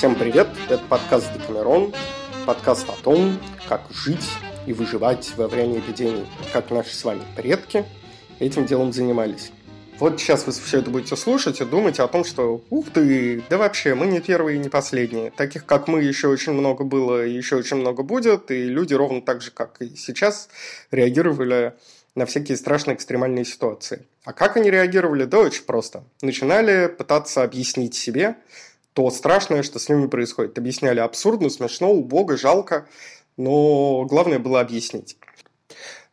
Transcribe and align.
Всем 0.00 0.14
привет, 0.14 0.48
это 0.70 0.82
подкаст 0.88 1.30
Декамерон, 1.34 1.92
подкаст 2.46 2.88
о 2.88 2.94
том, 3.02 3.38
как 3.68 3.82
жить 3.90 4.30
и 4.66 4.72
выживать 4.72 5.30
во 5.36 5.46
время 5.46 5.78
эпидемии, 5.80 6.24
как 6.54 6.70
наши 6.70 6.94
с 6.94 7.04
вами 7.04 7.20
предки 7.36 7.84
этим 8.38 8.64
делом 8.64 8.94
занимались. 8.94 9.52
Вот 9.98 10.18
сейчас 10.18 10.46
вы 10.46 10.52
все 10.52 10.78
это 10.78 10.90
будете 10.90 11.16
слушать 11.16 11.60
и 11.60 11.66
думать 11.66 12.00
о 12.00 12.08
том, 12.08 12.24
что 12.24 12.64
ух 12.70 12.90
ты, 12.90 13.44
да 13.50 13.58
вообще, 13.58 13.94
мы 13.94 14.06
не 14.06 14.22
первые 14.22 14.56
и 14.56 14.58
не 14.58 14.70
последние. 14.70 15.32
Таких, 15.32 15.66
как 15.66 15.86
мы, 15.86 16.02
еще 16.02 16.28
очень 16.28 16.54
много 16.54 16.82
было 16.84 17.26
и 17.26 17.36
еще 17.36 17.56
очень 17.56 17.76
много 17.76 18.02
будет, 18.02 18.50
и 18.50 18.64
люди 18.64 18.94
ровно 18.94 19.20
так 19.20 19.42
же, 19.42 19.50
как 19.50 19.82
и 19.82 19.96
сейчас, 19.96 20.48
реагировали 20.90 21.74
на 22.14 22.24
всякие 22.24 22.56
страшные 22.56 22.96
экстремальные 22.96 23.44
ситуации. 23.44 24.06
А 24.24 24.32
как 24.32 24.56
они 24.56 24.70
реагировали? 24.70 25.24
Да 25.24 25.40
очень 25.40 25.64
просто. 25.64 26.04
Начинали 26.22 26.86
пытаться 26.86 27.42
объяснить 27.42 27.94
себе 27.94 28.36
то 28.92 29.10
страшное, 29.10 29.62
что 29.62 29.78
с 29.78 29.88
ними 29.88 30.06
происходит. 30.06 30.58
Объясняли 30.58 31.00
абсурдно, 31.00 31.48
смешно, 31.50 31.92
убого, 31.92 32.36
жалко, 32.36 32.86
но 33.36 34.04
главное 34.04 34.38
было 34.38 34.60
объяснить. 34.60 35.16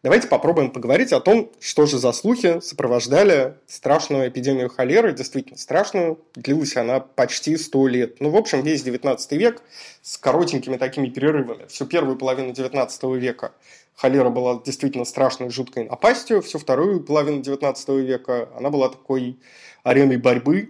Давайте 0.03 0.27
попробуем 0.27 0.69
поговорить 0.69 1.11
о 1.11 1.19
том, 1.19 1.51
что 1.59 1.87
же 1.87 1.97
за 1.97 2.11
слухи 2.11 2.59
сопровождали 2.61 3.55
страшную 3.65 4.29
эпидемию 4.29 4.69
холеры, 4.69 5.11
действительно 5.11 5.57
страшную. 5.57 6.19
Длилась 6.35 6.77
она 6.77 6.99
почти 6.99 7.57
100 7.57 7.87
лет. 7.87 8.21
Ну, 8.21 8.29
в 8.29 8.35
общем, 8.35 8.61
весь 8.61 8.83
19 8.83 9.31
век 9.33 9.63
с 10.03 10.19
коротенькими 10.19 10.77
такими 10.77 11.09
перерывами. 11.09 11.65
Всю 11.65 11.87
первую 11.87 12.15
половину 12.15 12.53
19 12.53 13.03
века 13.19 13.53
холера 13.95 14.29
была 14.29 14.61
действительно 14.63 15.03
страшной, 15.03 15.49
жуткой 15.49 15.85
напастью. 15.85 16.43
Всю 16.43 16.59
вторую 16.59 17.03
половину 17.03 17.41
19 17.41 17.89
века 17.89 18.49
она 18.55 18.69
была 18.69 18.89
такой 18.89 19.39
ареной 19.83 20.17
борьбы 20.17 20.69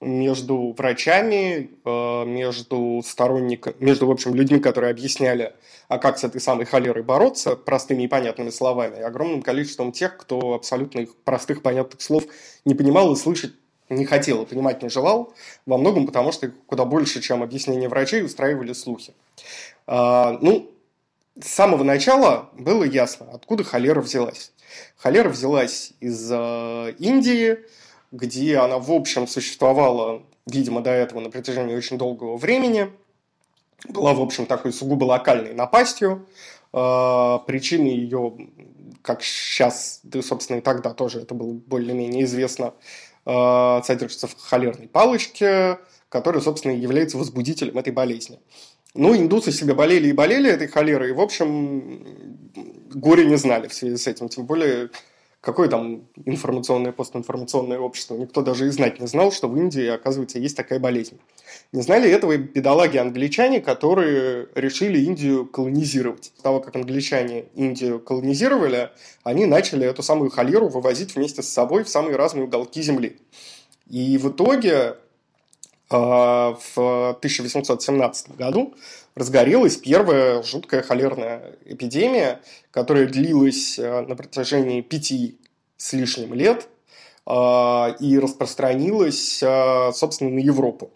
между 0.00 0.74
врачами, 0.76 1.70
э, 1.84 2.24
между 2.24 3.02
сторонниками, 3.04 3.74
между, 3.80 4.06
в 4.06 4.10
общем, 4.10 4.34
людьми, 4.34 4.60
которые 4.60 4.90
объясняли, 4.90 5.54
а 5.88 5.98
как 5.98 6.18
с 6.18 6.24
этой 6.24 6.40
самой 6.40 6.66
холерой 6.66 7.02
бороться 7.02 7.56
простыми 7.56 8.04
и 8.04 8.08
понятными 8.08 8.50
словами, 8.50 8.98
и 8.98 9.02
огромным 9.02 9.42
количеством 9.42 9.92
тех, 9.92 10.16
кто 10.16 10.54
абсолютно 10.54 11.00
их 11.00 11.16
простых 11.16 11.62
понятных 11.62 12.00
слов 12.00 12.24
не 12.64 12.74
понимал 12.74 13.12
и 13.12 13.16
слышать 13.16 13.54
не 13.88 14.04
хотел 14.04 14.42
и 14.42 14.46
понимать 14.46 14.82
не 14.82 14.90
желал, 14.90 15.32
во 15.66 15.78
многом 15.78 16.06
потому, 16.06 16.30
что 16.30 16.52
куда 16.66 16.84
больше, 16.84 17.20
чем 17.20 17.42
объяснение 17.42 17.88
врачей, 17.88 18.22
устраивали 18.22 18.74
слухи. 18.74 19.14
А, 19.86 20.38
ну, 20.42 20.70
с 21.40 21.48
самого 21.48 21.84
начала 21.84 22.50
было 22.52 22.84
ясно, 22.84 23.28
откуда 23.32 23.64
холера 23.64 24.00
взялась. 24.00 24.52
Холера 24.96 25.28
взялась 25.30 25.92
из 26.00 26.30
э, 26.30 26.94
Индии, 26.98 27.58
где 28.10 28.58
она, 28.58 28.78
в 28.78 28.90
общем, 28.90 29.26
существовала, 29.26 30.22
видимо, 30.46 30.80
до 30.80 30.90
этого 30.90 31.20
на 31.20 31.30
протяжении 31.30 31.76
очень 31.76 31.98
долгого 31.98 32.36
времени, 32.36 32.90
была, 33.88 34.14
в 34.14 34.20
общем, 34.20 34.46
такой 34.46 34.72
сугубо 34.72 35.04
локальной 35.04 35.54
напастью. 35.54 36.26
А, 36.72 37.38
причины 37.38 37.86
ее, 37.86 38.36
как 39.02 39.22
сейчас, 39.22 40.00
да, 40.02 40.22
собственно, 40.22 40.58
и 40.58 40.60
тогда 40.60 40.92
тоже 40.92 41.20
это 41.20 41.34
было 41.34 41.52
более-менее 41.52 42.24
известно, 42.24 42.74
а, 43.24 43.82
содержится 43.84 44.26
в 44.26 44.36
холерной 44.38 44.88
палочке, 44.88 45.78
которая, 46.08 46.42
собственно, 46.42 46.72
является 46.72 47.18
возбудителем 47.18 47.78
этой 47.78 47.92
болезни. 47.92 48.38
Ну, 48.94 49.14
индусы 49.14 49.52
себе 49.52 49.74
болели 49.74 50.08
и 50.08 50.12
болели 50.12 50.50
этой 50.50 50.66
холерой, 50.66 51.10
и, 51.10 51.12
в 51.12 51.20
общем, 51.20 52.04
горе 52.92 53.26
не 53.26 53.36
знали 53.36 53.68
в 53.68 53.74
связи 53.74 53.96
с 53.96 54.06
этим. 54.06 54.28
Тем 54.28 54.46
более, 54.46 54.90
Какое 55.40 55.68
там 55.68 56.08
информационное, 56.26 56.90
постинформационное 56.90 57.78
общество? 57.78 58.16
Никто 58.16 58.42
даже 58.42 58.66
и 58.66 58.70
знать 58.70 58.98
не 58.98 59.06
знал, 59.06 59.30
что 59.30 59.46
в 59.46 59.56
Индии, 59.56 59.86
оказывается, 59.86 60.40
есть 60.40 60.56
такая 60.56 60.80
болезнь. 60.80 61.20
Не 61.72 61.80
знали 61.82 62.10
этого 62.10 62.32
и 62.32 62.38
бедолаги-англичане, 62.38 63.60
которые 63.60 64.48
решили 64.56 64.98
Индию 64.98 65.46
колонизировать. 65.46 66.32
С 66.36 66.42
того, 66.42 66.58
как 66.58 66.74
англичане 66.74 67.44
Индию 67.54 68.00
колонизировали, 68.00 68.90
они 69.22 69.46
начали 69.46 69.86
эту 69.86 70.02
самую 70.02 70.30
холеру 70.30 70.68
вывозить 70.68 71.14
вместе 71.14 71.42
с 71.42 71.48
собой 71.48 71.84
в 71.84 71.88
самые 71.88 72.16
разные 72.16 72.44
уголки 72.44 72.82
земли. 72.82 73.18
И 73.88 74.18
в 74.18 74.30
итоге 74.30 74.96
в 75.96 77.14
1817 77.18 78.36
году 78.36 78.74
разгорелась 79.14 79.76
первая 79.76 80.42
жуткая 80.42 80.82
холерная 80.82 81.56
эпидемия, 81.64 82.40
которая 82.70 83.06
длилась 83.06 83.78
а, 83.78 84.02
на 84.02 84.14
протяжении 84.14 84.80
пяти 84.80 85.38
с 85.76 85.92
лишним 85.92 86.34
лет 86.34 86.68
а, 87.26 87.96
и 88.00 88.18
распространилась, 88.18 89.42
собственно, 89.94 90.30
на 90.30 90.40
Европу. 90.40 90.90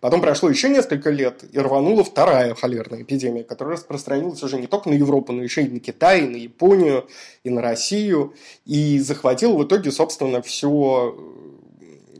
Потом 0.00 0.20
прошло 0.20 0.50
еще 0.50 0.68
несколько 0.68 1.10
лет, 1.10 1.44
и 1.52 1.58
рванула 1.60 2.02
вторая 2.02 2.56
холерная 2.56 3.02
эпидемия, 3.02 3.44
которая 3.44 3.76
распространилась 3.76 4.42
уже 4.42 4.58
не 4.58 4.66
только 4.66 4.90
на 4.90 4.94
Европу, 4.94 5.32
но 5.32 5.44
еще 5.44 5.62
и 5.62 5.68
на 5.68 5.78
Китай, 5.78 6.22
и 6.22 6.28
на 6.28 6.36
Японию, 6.36 7.06
и 7.44 7.50
на 7.50 7.62
Россию, 7.62 8.34
и 8.66 8.98
захватила 8.98 9.56
в 9.56 9.64
итоге, 9.64 9.92
собственно, 9.92 10.42
все, 10.42 11.16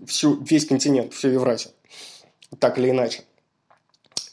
всю, 0.07 0.41
весь 0.45 0.67
континент, 0.67 1.13
всю 1.13 1.31
Евразию 1.31 1.73
так 2.59 2.79
или 2.79 2.91
иначе. 2.91 3.23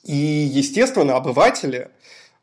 И, 0.03 0.15
естественно, 0.15 1.15
обыватели 1.15 1.89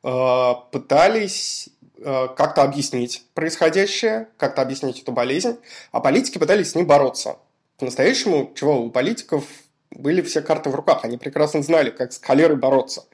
э, 0.02 0.52
пытались 0.70 1.68
э, 1.98 2.28
как-то 2.36 2.62
объяснить 2.62 3.24
происходящее, 3.34 4.28
как-то 4.36 4.62
объяснить 4.62 5.00
эту 5.00 5.12
болезнь, 5.12 5.58
а 5.92 6.00
политики 6.00 6.38
пытались 6.38 6.70
с 6.70 6.74
ней 6.74 6.84
бороться. 6.84 7.38
По-настоящему, 7.78 8.52
чего, 8.54 8.80
у 8.80 8.90
политиков 8.90 9.44
были 9.90 10.22
все 10.22 10.42
карты 10.42 10.70
в 10.70 10.74
руках, 10.74 11.04
они 11.04 11.16
прекрасно 11.16 11.62
знали, 11.62 11.90
как 11.90 12.12
с 12.12 12.20
холерой 12.20 12.56
бороться. 12.56 13.04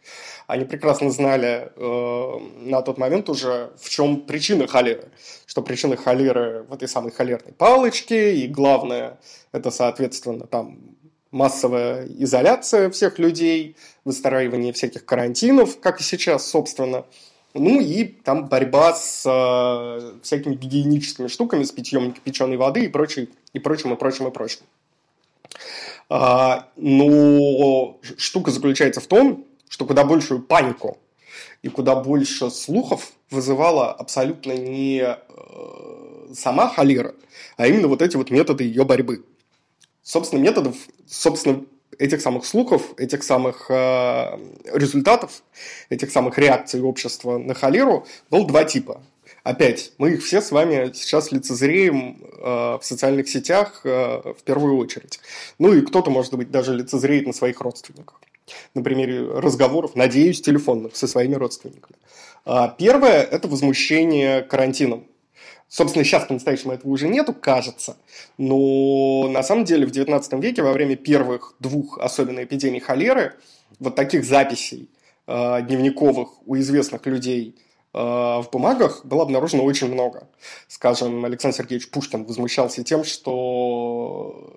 Они 0.46 0.64
прекрасно 0.64 1.10
знали 1.10 1.70
э, 1.74 2.38
на 2.60 2.82
тот 2.82 2.98
момент 2.98 3.28
уже, 3.28 3.72
в 3.78 3.88
чем 3.88 4.22
причина 4.22 4.66
холеры. 4.66 5.08
Что 5.46 5.62
причина 5.62 5.96
холеры 5.96 6.64
в 6.64 6.74
этой 6.74 6.88
самой 6.88 7.12
холерной 7.12 7.52
палочке, 7.52 8.34
и 8.36 8.48
главное, 8.48 9.18
это, 9.52 9.70
соответственно, 9.70 10.46
там 10.46 10.96
массовая 11.32 12.06
изоляция 12.06 12.90
всех 12.90 13.18
людей, 13.18 13.76
выстраивание 14.04 14.72
всяких 14.72 15.04
карантинов, 15.04 15.80
как 15.80 16.00
и 16.00 16.04
сейчас, 16.04 16.48
собственно. 16.48 17.04
Ну 17.54 17.80
и 17.80 18.04
там 18.04 18.48
борьба 18.48 18.94
с 18.94 19.24
э, 19.26 20.20
всякими 20.22 20.54
гигиеническими 20.54 21.26
штуками, 21.26 21.64
с 21.64 21.72
питьем 21.72 22.12
кипяченой 22.12 22.56
воды 22.56 22.84
и, 22.84 22.88
прочим, 22.88 23.28
и 23.52 23.58
прочим, 23.58 23.92
и 23.92 23.96
прочим, 23.96 24.28
и 24.28 24.30
прочим. 24.30 24.60
А, 26.08 26.68
но 26.76 27.98
штука 28.16 28.50
заключается 28.50 29.00
в 29.00 29.06
том, 29.06 29.46
что 29.68 29.84
куда 29.84 30.04
большую 30.04 30.42
панику 30.42 30.98
и 31.62 31.68
куда 31.68 31.96
больше 31.96 32.50
слухов 32.50 33.12
вызывала 33.30 33.90
абсолютно 33.92 34.52
не 34.52 35.02
э, 35.02 35.14
сама 36.34 36.68
холера, 36.68 37.14
а 37.56 37.66
именно 37.66 37.88
вот 37.88 38.02
эти 38.02 38.16
вот 38.16 38.30
методы 38.30 38.64
ее 38.64 38.84
борьбы. 38.84 39.24
Собственно, 40.02 40.40
методов, 40.40 40.76
собственно, 41.06 41.64
этих 41.98 42.20
самых 42.20 42.44
слухов, 42.44 42.94
этих 42.96 43.22
самых 43.22 43.66
э, 43.70 44.38
результатов, 44.72 45.42
этих 45.90 46.10
самых 46.10 46.38
реакций 46.38 46.80
общества 46.82 47.38
на 47.38 47.54
холеру 47.54 48.06
был 48.30 48.46
два 48.46 48.64
типа. 48.64 49.02
Опять, 49.44 49.92
мы 49.98 50.12
их 50.12 50.24
все 50.24 50.40
с 50.40 50.52
вами 50.52 50.92
сейчас 50.94 51.32
лицезреем 51.32 52.22
э, 52.22 52.44
в 52.44 52.80
социальных 52.82 53.28
сетях 53.28 53.80
э, 53.84 54.32
в 54.38 54.42
первую 54.44 54.76
очередь. 54.76 55.20
Ну 55.58 55.72
и 55.72 55.80
кто-то, 55.82 56.10
может 56.10 56.34
быть, 56.34 56.50
даже 56.50 56.74
лицезреет 56.74 57.26
на 57.26 57.32
своих 57.32 57.60
родственниках. 57.60 58.20
На 58.74 58.82
примере 58.82 59.22
разговоров, 59.22 59.94
надеюсь, 59.94 60.40
телефонных 60.40 60.96
со 60.96 61.06
своими 61.06 61.34
родственниками. 61.34 61.96
А 62.44 62.68
первое– 62.68 63.22
это 63.30 63.48
возмущение 63.48 64.42
карантином. 64.42 65.06
Собственно, 65.72 66.04
сейчас 66.04 66.26
по-настоящему 66.26 66.74
этого 66.74 66.90
уже 66.90 67.08
нету, 67.08 67.32
кажется. 67.32 67.96
Но 68.36 69.26
на 69.30 69.42
самом 69.42 69.64
деле 69.64 69.86
в 69.86 69.90
19 69.90 70.34
веке, 70.34 70.60
во 70.62 70.70
время 70.70 70.96
первых 70.96 71.54
двух, 71.60 71.98
особенно 71.98 72.44
эпидемий 72.44 72.78
холеры, 72.78 73.36
вот 73.78 73.94
таких 73.94 74.26
записей 74.26 74.90
э, 75.26 75.62
дневниковых 75.62 76.46
у 76.46 76.56
известных 76.58 77.06
людей 77.06 77.56
э, 77.94 77.98
в 77.98 78.48
бумагах 78.52 79.06
было 79.06 79.22
обнаружено 79.22 79.64
очень 79.64 79.90
много. 79.90 80.28
Скажем, 80.68 81.24
Александр 81.24 81.56
Сергеевич 81.56 81.88
Пушкин 81.88 82.24
возмущался 82.24 82.84
тем, 82.84 83.02
что 83.02 84.52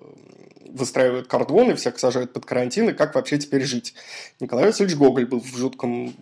выстраивают 0.76 1.26
кордоны, 1.26 1.74
всех 1.74 1.98
сажают 1.98 2.32
под 2.32 2.44
карантин, 2.46 2.90
и 2.90 2.92
как 2.92 3.14
вообще 3.14 3.38
теперь 3.38 3.64
жить. 3.64 3.94
Николай 4.40 4.66
Васильевич 4.66 4.96
Гоголь 4.96 5.26
был 5.26 5.40
в 5.40 5.56
жутком 5.56 6.14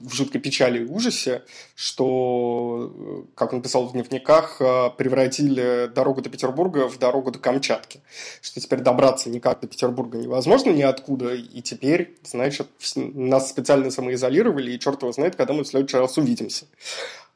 в 0.00 0.14
жуткой 0.14 0.40
печали 0.40 0.80
и 0.80 0.88
ужасе, 0.88 1.42
что, 1.74 3.26
как 3.34 3.52
он 3.52 3.60
писал 3.60 3.86
в 3.86 3.92
дневниках, 3.92 4.56
э, 4.60 4.90
превратили 4.96 5.90
дорогу 5.94 6.22
до 6.22 6.30
Петербурга 6.30 6.88
в 6.88 6.98
дорогу 6.98 7.30
до 7.30 7.38
Камчатки. 7.38 8.00
Что 8.40 8.60
теперь 8.60 8.80
добраться 8.80 9.28
никак 9.28 9.60
до 9.60 9.66
Петербурга 9.66 10.18
невозможно 10.18 10.70
ниоткуда, 10.70 11.34
и 11.34 11.60
теперь, 11.60 12.16
значит, 12.24 12.68
нас 12.96 13.50
специально 13.50 13.90
самоизолировали, 13.90 14.72
и 14.72 14.78
черт 14.78 15.02
его 15.02 15.12
знает, 15.12 15.36
когда 15.36 15.52
мы 15.52 15.64
в 15.64 15.68
следующий 15.68 15.98
раз 15.98 16.16
увидимся. 16.16 16.66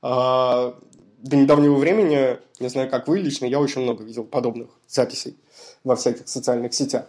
А, 0.01 0.75
до 1.19 1.37
недавнего 1.37 1.75
времени, 1.75 2.39
не 2.61 2.69
знаю, 2.69 2.89
как 2.91 3.09
вы 3.09 3.19
лично, 3.19 3.45
я 3.45 3.61
очень 3.61 3.83
много 3.83 4.05
видел 4.05 4.25
подобных 4.25 4.71
записей 4.89 5.37
во 5.85 5.97
всяких 5.97 6.29
социальных 6.29 6.75
сетях. 6.75 7.05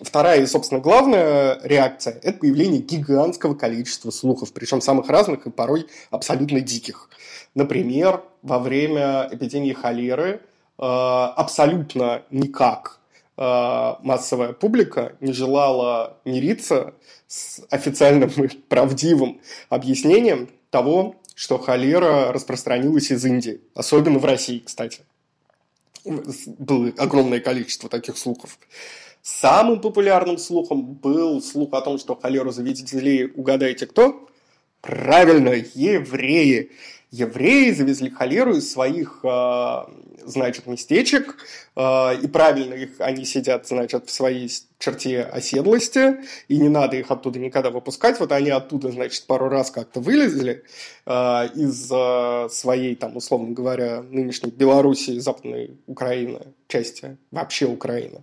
Вторая 0.00 0.40
и, 0.40 0.46
собственно, 0.46 0.80
главная 0.80 1.60
реакция– 1.62 2.18
это 2.22 2.38
появление 2.38 2.80
гигантского 2.80 3.54
количества 3.54 4.10
слухов, 4.10 4.52
причем 4.52 4.80
самых 4.80 5.08
разных 5.08 5.46
и 5.46 5.50
порой 5.50 5.86
абсолютно 6.10 6.60
диких. 6.60 7.10
Например, 7.54 8.22
во 8.40 8.58
время 8.58 9.28
эпидемии 9.30 9.74
холеры 9.74 10.40
э, 10.78 10.82
абсолютно 10.82 12.22
никак 12.30 13.00
э, 13.36 13.42
массовая 14.02 14.54
публика 14.54 15.12
не 15.20 15.34
желала 15.34 16.16
мириться 16.24 16.94
с 17.26 17.60
официальным 17.70 18.30
и 18.30 18.48
правдивым 18.48 19.40
объяснением 19.68 20.48
того, 20.70 21.16
что 21.34 21.58
холера 21.58 22.32
распространилась 22.32 23.10
из 23.10 23.24
Индии, 23.24 23.60
особенно 23.74 24.18
в 24.18 24.24
России, 24.24 24.60
кстати. 24.64 25.02
Было 26.04 26.92
огромное 26.98 27.40
количество 27.40 27.88
таких 27.88 28.18
слухов. 28.18 28.58
Самым 29.22 29.80
популярным 29.80 30.36
слухом 30.36 30.94
был 30.94 31.40
слух 31.40 31.72
о 31.74 31.80
том, 31.80 31.98
что 31.98 32.16
холеру 32.16 32.50
завезли, 32.50 33.30
угадайте 33.36 33.86
кто? 33.86 34.28
Правильно, 34.80 35.50
евреи. 35.74 36.72
Евреи 37.12 37.70
завезли 37.70 38.10
холеру 38.10 38.56
из 38.56 38.72
своих, 38.72 39.20
а, 39.22 39.88
значит, 40.24 40.66
местечек, 40.66 41.36
а, 41.76 42.12
и 42.12 42.26
правильно 42.26 42.74
их, 42.74 42.90
они 42.98 43.24
сидят, 43.24 43.66
значит, 43.66 44.06
в 44.06 44.10
своей 44.10 44.50
черте 44.78 45.22
оседлости, 45.22 46.18
и 46.48 46.56
не 46.56 46.68
надо 46.68 46.96
их 46.96 47.10
оттуда 47.10 47.38
никогда 47.38 47.70
выпускать. 47.70 48.18
Вот 48.20 48.32
они 48.32 48.50
оттуда, 48.50 48.90
значит, 48.90 49.26
пару 49.26 49.48
раз 49.48 49.70
как-то 49.70 50.00
вылезли 50.00 50.64
а, 51.06 51.46
из 51.54 51.88
своей, 52.52 52.94
там, 52.96 53.16
условно 53.16 53.52
говоря, 53.52 54.02
нынешней 54.02 54.50
Белоруссии, 54.50 55.18
Западной 55.18 55.76
Украины, 55.86 56.40
части 56.68 57.16
вообще 57.30 57.66
Украины 57.66 58.22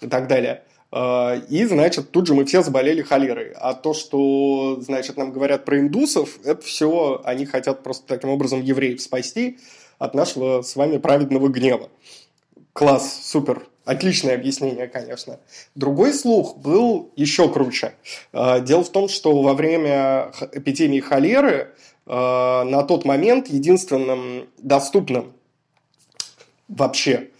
и 0.00 0.08
так 0.08 0.28
далее. 0.28 0.62
А, 0.92 1.34
и, 1.48 1.64
значит, 1.64 2.10
тут 2.10 2.26
же 2.26 2.34
мы 2.34 2.44
все 2.44 2.62
заболели 2.62 3.02
холерой. 3.02 3.52
А 3.54 3.74
то, 3.74 3.92
что, 3.92 4.78
значит, 4.80 5.16
нам 5.16 5.32
говорят 5.32 5.64
про 5.64 5.78
индусов, 5.78 6.38
это 6.44 6.62
все 6.62 7.20
они 7.24 7.44
хотят 7.44 7.82
просто 7.82 8.06
таким 8.06 8.30
образом 8.30 8.62
евреев 8.62 9.00
спасти 9.00 9.58
от 9.98 10.14
нашего 10.14 10.62
с 10.62 10.76
вами 10.76 10.98
праведного 10.98 11.48
гнева. 11.48 11.88
Класс, 12.72 13.20
супер, 13.24 13.68
Отличное 13.86 14.34
объяснение, 14.34 14.88
конечно. 14.88 15.38
Другой 15.76 16.12
слух 16.12 16.56
был 16.56 17.12
еще 17.14 17.48
круче. 17.48 17.94
А, 18.32 18.58
дело 18.58 18.82
в 18.82 18.90
том, 18.90 19.08
что 19.08 19.42
во 19.42 19.54
время 19.54 20.32
эпидемии 20.50 20.98
холеры 20.98 21.72
а, 22.04 22.64
на 22.64 22.82
тот 22.82 23.04
момент 23.04 23.46
единственным 23.46 24.48
доступным 24.58 25.32
вообще 26.68 27.30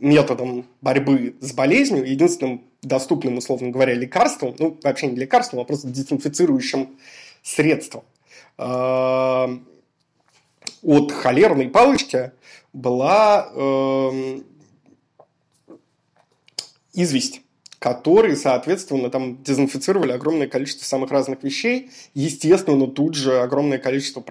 методом 0.00 0.64
борьбы 0.80 1.34
с 1.40 1.52
болезнью, 1.52 2.08
единственным 2.08 2.62
доступным, 2.82 3.38
условно 3.38 3.70
говоря, 3.70 3.94
лекарством, 3.94 4.54
ну, 4.60 4.78
вообще 4.84 5.08
не 5.08 5.16
лекарством, 5.16 5.58
а 5.58 5.64
просто 5.64 5.88
дезинфицирующим 5.88 6.96
средством 7.42 8.04
от 10.86 11.10
холерной 11.10 11.68
палочки 11.68 12.30
была 12.72 13.50
э, 13.52 14.40
известь 16.94 17.42
которые, 17.78 18.36
соответственно, 18.36 19.10
там 19.10 19.42
дезинфицировали 19.44 20.10
огромное 20.10 20.48
количество 20.48 20.84
самых 20.84 21.10
разных 21.10 21.44
вещей. 21.44 21.90
Естественно, 22.14 22.86
тут 22.88 23.14
же 23.14 23.38
огромное 23.38 23.78
количество 23.78 24.24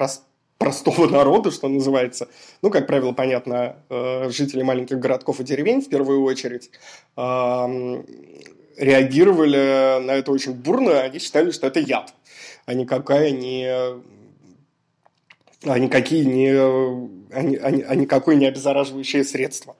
простого 0.58 1.08
народа, 1.12 1.52
что 1.52 1.70
называется. 1.70 2.28
Ну, 2.62 2.70
как 2.70 2.88
правило, 2.88 3.14
понятно, 3.14 3.78
э, 3.90 4.30
жители 4.30 4.64
маленьких 4.64 5.00
городков 5.00 5.40
и 5.40 5.44
деревень 5.44 5.82
в 5.82 5.90
первую 5.90 6.24
очередь 6.24 6.72
реагировали 8.78 10.02
на 10.02 10.12
это 10.12 10.32
очень 10.34 10.54
бурно. 10.54 11.00
Они 11.02 11.20
считали, 11.20 11.52
что 11.52 11.68
это 11.68 11.80
яд, 11.80 12.14
а 12.66 12.74
никакая 12.74 13.32
не 13.32 14.02
а 15.64 15.80
никакие 15.80 16.26
не, 16.26 16.50
а, 16.50 17.10
а, 17.32 17.90
а 17.92 17.96
никакое 17.96 18.36
не 18.36 18.46
обеззараживающее 18.46 19.24
средство. 19.24 19.76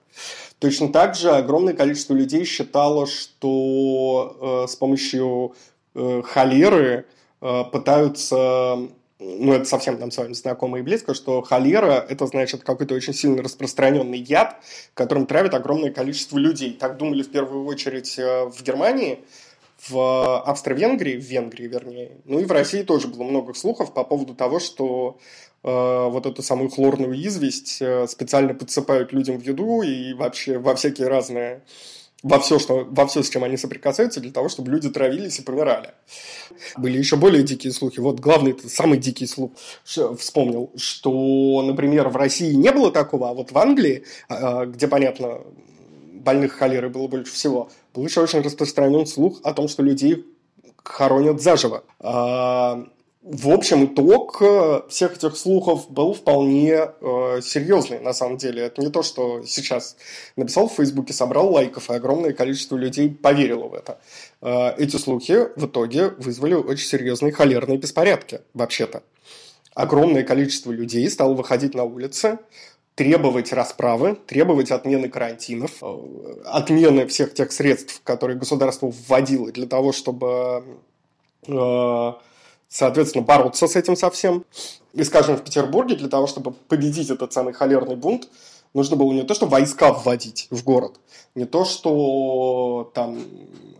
Точно 0.58 0.88
так 0.88 1.14
же 1.14 1.30
огромное 1.30 1.74
количество 1.74 2.14
людей 2.14 2.44
считало, 2.44 3.06
что 3.06 4.64
э, 4.64 4.70
с 4.70 4.76
помощью 4.76 5.54
э, 5.94 6.22
холеры 6.24 7.04
э, 7.42 7.64
пытаются 7.70 8.88
ну, 9.18 9.54
это 9.54 9.64
совсем 9.64 9.98
нам 9.98 10.10
с 10.10 10.18
вами 10.18 10.34
знакомо 10.34 10.78
и 10.78 10.82
близко, 10.82 11.14
что 11.14 11.40
холера– 11.40 12.04
это, 12.08 12.26
значит, 12.26 12.64
какой-то 12.64 12.94
очень 12.94 13.14
сильно 13.14 13.42
распространенный 13.42 14.18
яд, 14.18 14.56
которым 14.92 15.26
травят 15.26 15.54
огромное 15.54 15.90
количество 15.90 16.36
людей. 16.38 16.76
Так 16.78 16.98
думали 16.98 17.22
в 17.22 17.30
первую 17.30 17.64
очередь 17.64 18.18
э, 18.18 18.44
в 18.44 18.62
Германии, 18.62 19.20
в 19.88 20.42
Австро-Венгрии, 20.42 21.16
в 21.16 21.24
Венгрии, 21.24 21.66
вернее. 21.66 22.12
Ну 22.24 22.40
и 22.40 22.44
в 22.44 22.52
России 22.52 22.82
тоже 22.82 23.08
было 23.08 23.24
много 23.24 23.54
слухов 23.54 23.92
по 23.92 24.04
поводу 24.04 24.34
того, 24.34 24.58
что 24.58 25.18
э, 25.62 26.08
вот 26.08 26.26
эту 26.26 26.42
самую 26.42 26.70
хлорную 26.70 27.14
известь 27.26 27.78
э, 27.80 28.06
специально 28.08 28.54
подсыпают 28.54 29.12
людям 29.12 29.38
в 29.38 29.42
еду 29.42 29.82
и 29.82 30.12
вообще 30.14 30.58
во 30.58 30.74
всякие 30.74 31.08
разные 31.08 31.62
во 32.22 32.40
все, 32.40 32.58
что, 32.58 32.86
во 32.90 33.06
все, 33.06 33.22
с 33.22 33.28
чем 33.28 33.44
они 33.44 33.56
соприкасаются, 33.56 34.20
для 34.20 34.32
того, 34.32 34.48
чтобы 34.48 34.72
люди 34.72 34.90
травились 34.90 35.38
и 35.38 35.42
помирали. 35.42 35.90
Были 36.76 36.98
еще 36.98 37.16
более 37.16 37.42
дикие 37.44 37.72
слухи. 37.72 38.00
Вот 38.00 38.18
главный, 38.18 38.56
самый 38.66 38.98
дикий 38.98 39.26
слух 39.26 39.52
вспомнил, 39.84 40.72
что, 40.76 41.62
например, 41.62 42.08
в 42.08 42.16
России 42.16 42.52
не 42.52 42.72
было 42.72 42.90
такого, 42.90 43.30
а 43.30 43.34
вот 43.34 43.52
в 43.52 43.58
Англии, 43.58 44.04
а, 44.28 44.66
где, 44.66 44.88
понятно, 44.88 45.42
больных 46.26 46.54
холерой 46.54 46.90
было 46.90 47.06
больше 47.06 47.32
всего, 47.32 47.70
еще 48.04 48.20
очень 48.20 48.40
распространен 48.40 49.06
слух 49.06 49.40
о 49.42 49.52
том, 49.52 49.68
что 49.68 49.82
людей 49.82 50.24
хоронят 50.84 51.40
заживо. 51.40 51.84
А, 52.00 52.86
в 53.28 53.48
общем, 53.48 53.86
итог 53.86 54.40
э, 54.40 54.82
всех 54.88 55.16
этих 55.16 55.36
слухов 55.36 55.90
был 55.90 56.14
вполне 56.14 56.90
э, 57.00 57.40
серьезный, 57.42 57.98
на 57.98 58.12
самом 58.12 58.36
деле. 58.36 58.62
Это 58.62 58.80
не 58.80 58.88
то, 58.88 59.02
что 59.02 59.42
сейчас 59.44 59.96
написал 60.36 60.68
в 60.68 60.74
Фейсбуке, 60.74 61.12
собрал 61.12 61.52
лайков, 61.52 61.90
и 61.90 61.94
огромное 61.94 62.32
количество 62.32 62.76
людей 62.76 63.10
поверило 63.10 63.66
в 63.66 63.74
это. 63.74 63.98
Э, 64.42 64.76
эти 64.78 64.96
слухи 64.96 65.48
в 65.56 65.66
итоге 65.66 66.10
вызвали 66.10 66.54
очень 66.54 66.86
серьезные 66.86 67.32
холерные 67.32 67.78
беспорядки, 67.78 68.42
вообще-то. 68.54 69.02
Огромное 69.74 70.22
количество 70.22 70.70
людей 70.70 71.10
стало 71.10 71.34
выходить 71.34 71.74
на 71.74 71.82
улицы, 71.82 72.38
требовать 72.96 73.52
расправы, 73.52 74.16
требовать 74.26 74.70
отмены 74.70 75.08
карантинов, 75.08 75.70
э, 75.82 76.40
отмены 76.46 77.06
всех 77.06 77.34
тех 77.34 77.52
средств, 77.52 78.00
которые 78.02 78.38
государство 78.38 78.90
вводило 78.90 79.52
для 79.52 79.66
того, 79.66 79.92
чтобы... 79.92 80.64
Э, 81.46 82.12
соответственно, 82.68 83.24
бороться 83.24 83.68
с 83.68 83.76
этим 83.76 83.96
совсем. 83.96 84.44
И, 84.94 85.04
скажем, 85.04 85.36
в 85.36 85.44
Петербурге 85.44 85.94
для 85.94 86.08
того, 86.08 86.26
чтобы 86.26 86.52
победить 86.52 87.10
этот 87.10 87.34
самый 87.34 87.52
холерный 87.52 87.96
бунт, 87.96 88.28
нужно 88.72 88.96
было 88.96 89.12
не 89.12 89.22
то, 89.22 89.34
что 89.34 89.46
войска 89.46 89.92
вводить 89.92 90.48
в 90.50 90.64
город, 90.64 90.98
не 91.34 91.44
то, 91.44 91.66
что 91.66 92.90
там 92.94 93.18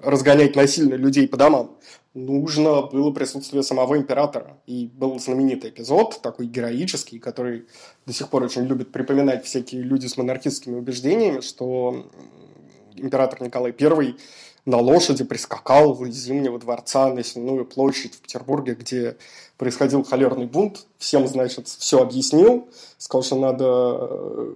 разгонять 0.03 0.57
насильно 0.57 0.95
людей 0.95 1.27
по 1.27 1.39
домам. 1.39 1.71
Нужно 2.17 2.81
было 2.81 3.11
присутствие 3.11 3.63
самого 3.63 3.99
императора. 3.99 4.57
И 4.65 4.87
был 4.87 5.21
знаменитый 5.21 5.69
эпизод, 5.69 6.23
такой 6.23 6.47
героический, 6.47 7.19
который 7.19 7.67
до 8.07 8.15
сих 8.15 8.31
пор 8.31 8.45
очень 8.45 8.63
любят 8.63 8.91
припоминать 8.91 9.45
всякие 9.45 9.83
люди 9.83 10.07
с 10.07 10.17
монархистскими 10.17 10.77
убеждениями, 10.77 11.43
что 11.43 12.07
император 12.95 13.43
Николай 13.43 13.75
I 13.79 14.17
на 14.65 14.79
лошади 14.79 15.25
прискакал 15.25 16.03
из 16.07 16.15
Зимнего 16.15 16.59
дворца 16.59 17.13
на 17.13 17.23
Сенную 17.23 17.67
площадь 17.67 18.15
в 18.15 18.21
Петербурге, 18.23 18.77
где 18.77 19.19
происходил 19.59 20.03
холерный 20.03 20.47
бунт. 20.47 20.87
Всем, 20.97 21.29
значит, 21.29 21.69
все 21.69 22.01
объяснил. 22.01 22.71
Сказал, 22.97 23.25
что 23.25 23.37
надо, 23.37 23.99
э, 24.01 24.55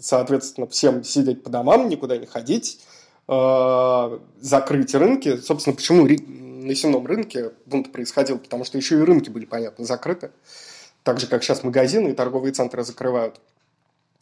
соответственно, 0.00 0.66
всем 0.66 1.04
сидеть 1.04 1.44
по 1.44 1.48
домам, 1.48 1.88
никуда 1.88 2.16
не 2.16 2.26
ходить, 2.26 2.80
э, 3.28 4.18
закрыть 4.40 4.96
рынки. 4.96 5.36
Собственно, 5.36 5.76
почему 5.76 6.04
на 6.68 6.74
сенном 6.74 7.06
рынке 7.06 7.52
бунт 7.66 7.90
происходил? 7.90 8.38
Потому 8.38 8.64
что 8.64 8.78
еще 8.78 8.98
и 8.98 9.02
рынки 9.02 9.30
были, 9.30 9.46
понятно, 9.46 9.84
закрыты. 9.84 10.30
Так 11.02 11.18
же, 11.18 11.26
как 11.26 11.42
сейчас 11.42 11.64
магазины 11.64 12.10
и 12.10 12.12
торговые 12.12 12.52
центры 12.52 12.84
закрывают. 12.84 13.40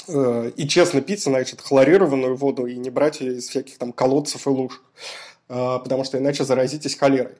Э, 0.08 0.50
и 0.56 0.68
честно 0.68 1.00
пить, 1.00 1.22
значит, 1.22 1.60
хлорированную 1.60 2.36
воду 2.36 2.66
и 2.66 2.76
не 2.76 2.90
брать 2.90 3.20
ее 3.20 3.38
из 3.38 3.48
всяких 3.48 3.78
там 3.78 3.92
колодцев 3.92 4.46
и 4.46 4.50
луж, 4.50 4.82
э, 5.48 5.78
потому 5.82 6.04
что 6.04 6.18
иначе 6.18 6.44
заразитесь 6.44 6.96
холерой. 6.96 7.34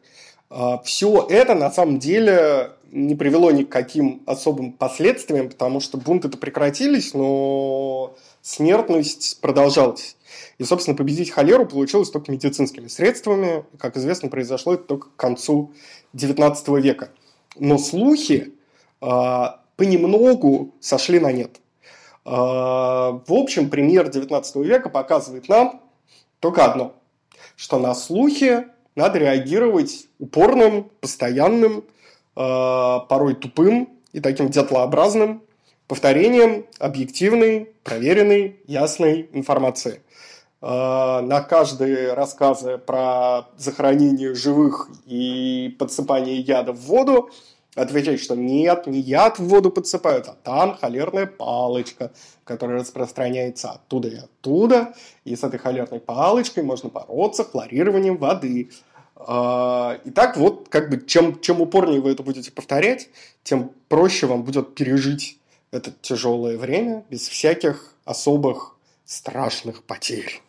Э, 0.51 0.79
Все 0.85 1.27
это 1.31 1.55
на 1.55 1.71
самом 1.71 1.99
деле 1.99 2.73
не 2.91 3.15
привело 3.15 3.51
ни 3.51 3.63
к 3.65 3.69
каким 3.69 4.23
особым 4.27 4.73
последствиям, 4.73 5.49
потому 5.49 5.81
что 5.81 5.99
бунты-то 5.99 6.39
прекратились, 6.39 7.15
но 7.15 8.17
смертность 8.47 9.41
продолжалась. 9.41 10.17
И, 10.59 10.63
собственно, 10.63 10.97
победить 10.97 11.31
холеру 11.31 11.67
получилось 11.67 12.11
только 12.11 12.31
медицинскими 12.31 12.87
средствами. 12.87 13.65
Как 13.77 13.97
известно, 13.97 14.29
произошло 14.29 14.75
это 14.75 14.85
только 14.85 15.09
к 15.09 15.17
концу 15.17 15.73
XIX 16.15 16.81
века. 16.81 17.11
Но 17.59 17.77
слухи 17.77 18.55
э, 19.03 19.45
понемногу 19.75 20.75
сошли 20.79 21.19
на 21.19 21.33
нет. 21.33 21.61
А, 22.25 23.21
в 23.27 23.33
общем, 23.33 23.69
пример 23.69 24.09
XIX 24.11 24.63
века 24.63 24.91
показывает 24.91 25.49
нам, 25.49 25.83
только 26.39 26.65
одно, 26.67 26.95
что 27.57 27.81
на 27.81 27.97
слухи 27.97 28.67
надо 28.95 29.19
реагировать 29.19 30.07
упорным, 30.21 30.89
постоянным, 31.01 31.79
э, 32.37 32.99
порой 33.09 33.35
тупым 33.35 33.89
и 34.13 34.21
таким 34.21 34.51
дятлообразным 34.51 35.43
повторением 35.89 36.67
объективной, 36.79 37.71
проверенной, 37.85 38.61
ясной 38.67 39.29
информации. 39.33 40.03
Э, 40.61 41.21
на 41.21 41.43
каждые 41.43 42.15
рассказы 42.15 42.79
про 42.79 43.49
захоронение 43.57 44.35
живых 44.35 44.89
и 45.07 45.75
подсыпание 45.79 46.41
яда 46.41 46.73
в 46.73 46.81
воду 46.81 47.31
отвечать, 47.77 48.21
что 48.21 48.35
нет, 48.35 48.87
не 48.87 49.01
яд 49.01 49.39
в 49.39 49.47
воду 49.47 49.71
подсыпают, 49.71 50.29
а 50.29 50.37
там 50.43 50.77
холерная 50.77 51.27
палочка, 51.27 52.11
которая 52.45 52.81
распространяется 52.81 53.71
оттуда 53.71 54.09
и 54.09 54.17
оттуда, 54.17 54.95
и 55.25 55.37
с 55.37 55.45
этой 55.45 55.59
холерной 55.59 56.01
палочкой 56.01 56.65
можно 56.65 56.89
бороться 56.89 57.45
хлорированием 57.45 58.17
воды. 58.17 58.71
А, 59.15 59.99
и 60.05 60.11
так 60.11 60.39
вот, 60.39 60.69
как 60.71 60.89
бы, 60.89 61.05
чем, 61.07 61.39
чем 61.41 61.61
упорнее 61.61 62.01
вы 62.01 62.13
это 62.13 62.23
будете 62.23 62.51
повторять, 62.51 63.09
тем 63.45 63.71
проще 63.89 64.27
вам 64.27 64.43
будет 64.43 64.75
пережить 64.75 65.39
это 65.71 65.91
тяжелое 65.91 66.57
время 66.57 67.05
без 67.11 67.29
всяких 67.29 67.95
особых 68.05 68.77
страшных 69.05 69.83
потерь. 69.85 70.43